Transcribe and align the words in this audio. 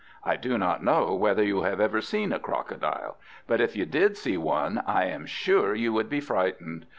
I 0.23 0.35
do 0.35 0.57
not 0.57 0.83
know 0.83 1.13
whether 1.13 1.43
you 1.43 1.61
have 1.61 1.79
ever 1.79 2.01
seen 2.01 2.33
a 2.33 2.39
crocodile; 2.39 3.17
but 3.45 3.61
if 3.61 3.75
you 3.75 3.85
did 3.85 4.17
see 4.17 4.35
one, 4.35 4.81
I 4.87 5.05
am 5.05 5.27
sure 5.27 5.75
you 5.75 5.93
would 5.93 6.09
be 6.09 6.19
frightened. 6.19 6.87